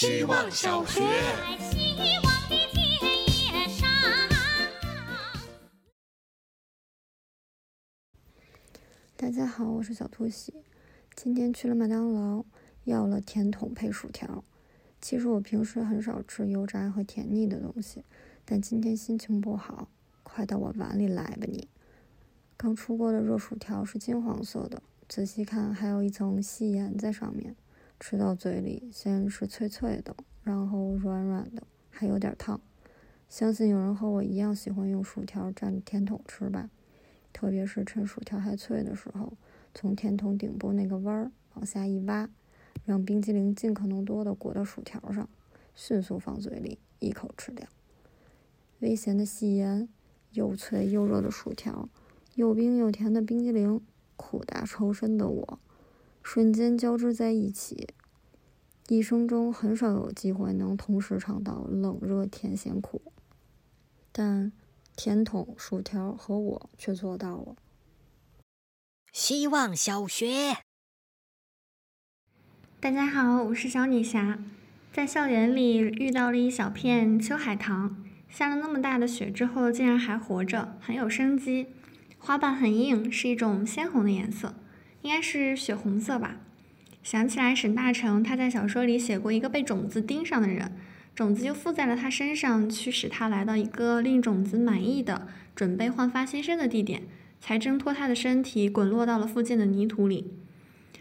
[0.00, 1.00] 希望小学。
[1.58, 2.86] 希望的田
[3.26, 3.88] 野上。
[9.16, 10.54] 大家好，我是小兔喜。
[11.16, 12.44] 今天去了麦当劳，
[12.84, 14.44] 要了甜筒配薯条。
[15.00, 18.04] 其实我平时很少吃油炸和甜腻的东西，
[18.44, 19.88] 但今天心情不好，
[20.22, 21.66] 快到我碗里来吧你！
[22.56, 27.56] 刚出锅的热薯条是金黄色的，仔细看还有一层细盐在上面。
[28.00, 32.60] 吃到嘴里，先是脆脆的，然后软软的，还有点烫。
[33.28, 36.70] 相信有人和我一样喜欢用薯条蘸甜筒吃吧。
[37.32, 39.34] 特别是趁薯条还脆的时候，
[39.74, 42.28] 从甜筒顶部那个弯儿往下一挖，
[42.84, 45.28] 让冰激凌尽可能多的裹到薯条上，
[45.74, 47.68] 迅速放嘴里一口吃掉。
[48.80, 49.88] 微咸的细盐，
[50.32, 51.88] 又脆又热的薯条，
[52.34, 53.80] 又冰又甜的冰激凌，
[54.16, 55.58] 苦大仇深的我，
[56.30, 57.88] 瞬间交织在一起。
[58.88, 63.00] 一生中很少有机会能同时尝到冷热甜咸苦，
[64.12, 64.52] 但
[64.94, 67.56] 甜筒、薯条和我却做到了。
[69.10, 70.58] 希望小学。
[72.78, 74.38] 大家好，我是小女侠。
[74.92, 81.68] 在校园里遇到了一小片秋海棠，下了那么大的雪之后，竟然还活着，很有生机。
[82.18, 84.54] 花瓣很硬，是一种鲜红的颜色，
[85.02, 86.36] 应该是血红色吧。
[87.02, 90.72] 想起来沈大成他在小说里写过一个被种子盯上的人，
[91.14, 97.02] 种子就附在了他身上，驱使他来到一个令种子满意的、准备焕发新生的地点，
[97.40, 100.32] 才挣脱他的身体，滚落到了附近的泥土里。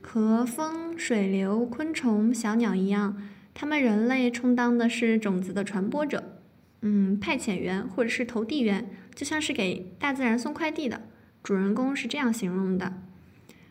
[0.00, 3.20] 和风、水流、昆虫、小鸟一样，
[3.52, 6.40] 他们人类充当的是种子的传播者，
[6.80, 11.02] 嗯，派遣员或者是投递员，就像是给大自然送快递的。
[11.42, 12.94] 主人公是这样形容的：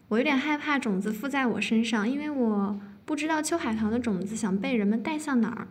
[0.09, 5.67] 我有点害怕种子附在我身上，因为我不知道秋海棠的种子想被人们带向哪儿。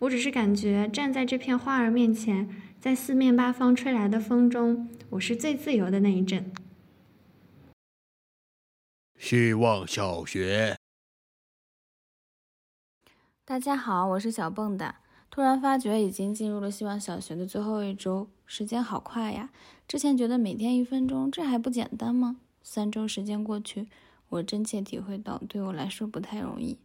[0.00, 2.48] 我只是感觉站在这片花儿面前，
[2.80, 6.52] 在四面八方吹来的风中，我是最自由的那一阵。
[9.16, 10.76] 希望小学。
[13.44, 14.94] 大家好，我是小蹦跶。
[15.30, 19.50] 突然发觉已经进入了希望小学的最后一周，时间好快呀！
[19.86, 22.38] 之前觉得每天一分钟，这还不简单吗？
[22.68, 23.86] 三周时间过去，
[24.28, 26.76] 我真切体会到，对我来说不太容易。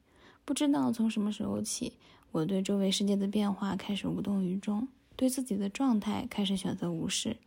[0.46, 1.94] 不知道从什么时候起，
[2.32, 7.38] 我对周围世界的变化开始无动于衷，对自己的状态开始选择无视，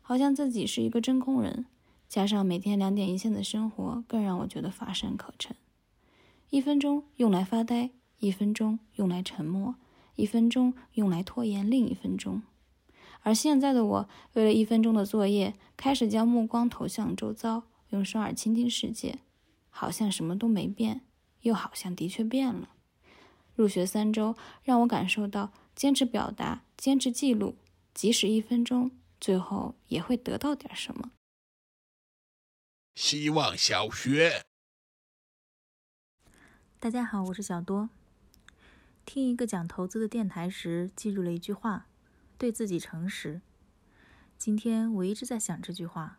[0.00, 1.66] 好像自己是一个真空人。
[2.08, 5.54] 加上每天两点一线的生活，更让我觉得乏善可陈。
[6.48, 9.74] 一分钟用来发呆，一分钟用来沉默，
[10.16, 12.42] 一分钟用来拖延另一分钟。
[13.20, 19.20] 而现在的我，为了一分钟的作业，开始将目光投向周遭，用双耳倾听世界，
[19.70, 21.02] 好像什么都没变，
[21.42, 22.70] 又好像的确变了。
[23.54, 27.56] 入学三周，让我感受到坚持表达、坚持记录，
[27.94, 28.90] 即使一分钟，
[29.20, 31.12] 最后也会得到点什么。
[32.96, 34.44] 希望小学。
[36.80, 37.90] 大家好，我是小多。
[39.06, 41.86] 听一个讲投资的电台时，记住了一句话：
[42.36, 43.40] 对自己诚实。
[44.36, 46.18] 今天我一直在想这句话。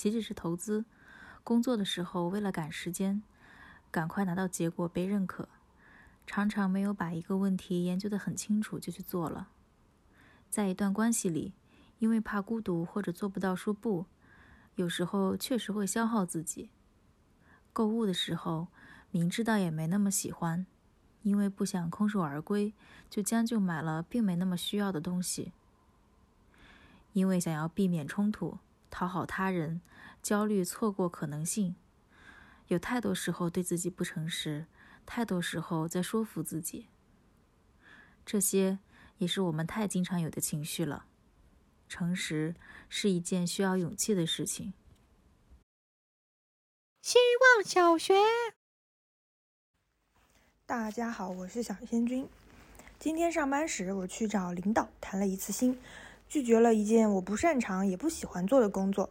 [0.00, 0.86] 即使是投资，
[1.44, 3.22] 工作的时候为了赶时间，
[3.90, 5.46] 赶快拿到结果被认可，
[6.26, 9.50] 常常没有把一个问题研究得很清楚就去做了。
[10.48, 11.52] 在一段关系里，
[11.98, 14.06] 因为怕孤独或者做不到说不，
[14.76, 16.70] 有时候确实会消耗自己。
[17.74, 18.68] 购物的时候，
[19.10, 20.64] 明知道也没那么喜欢，
[21.20, 22.72] 因为不想空手而归，
[23.10, 25.52] 就将就买了并没那么需要的东西。
[27.12, 28.56] 因为想要避免冲突、
[28.90, 29.80] 讨好他人，
[30.22, 31.76] 焦虑错过可能性，
[32.66, 34.66] 有太多时候对自己不诚实，
[35.06, 36.88] 太多时候在说服自己。
[38.26, 38.78] 这些
[39.18, 41.06] 也是我们太经常有的情绪了。
[41.88, 42.54] 诚实
[42.88, 44.72] 是一件需要勇气的事情。
[47.02, 48.14] 希望小学。
[50.66, 52.28] 大家好，我是小仙君。
[53.00, 55.76] 今天上班时，我去找领导谈了一次心，
[56.30, 59.10] 拒绝了一件我不擅长也不喜欢做的工作。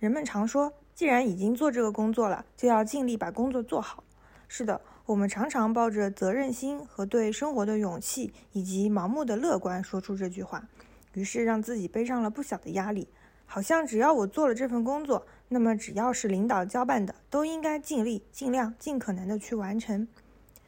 [0.00, 4.02] 人们常说，既然已经做这个工作了，就要尽力把工作做好。
[4.48, 10.68] 是的，我们常常抱着责任心和对生活的勇气，以及盲目的乐观说出这句话，
[11.14, 13.06] 于是让自己背上了不小的压力。
[13.44, 20.08] 好像只要我做了这份工作，那么只要是领导交办的，都应该尽力、尽量、尽可能的去完成。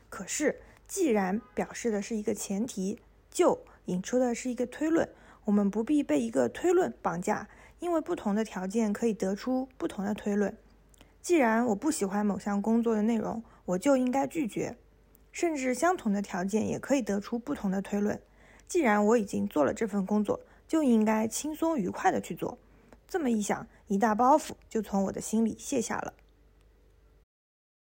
[0.08, 3.00] 可是，既然表示的是一个前提，
[3.32, 5.08] 就引出的是一个推论，
[5.48, 7.48] 我们不必被一个推论绑架，
[7.78, 10.54] 因为不同的条件可以得出不同的推论。
[11.22, 14.76] 既然我不喜欢某项工作的内容，我就应该拒绝。
[15.32, 18.20] 甚至相同的条件也可以得出不同的推论。
[18.66, 22.58] 既然我已经做了这份工作，就应该轻松愉快的去做。
[23.08, 26.12] 这么一想，一大包袱就从我的心里卸下了。